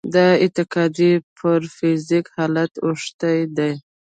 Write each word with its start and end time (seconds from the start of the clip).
دا 0.13 0.27
اعتقاد 0.43 0.97
پر 1.37 1.59
فزيکي 1.75 2.31
حالت 2.35 2.71
اوښتی 2.85 3.39
دی. 3.57 3.71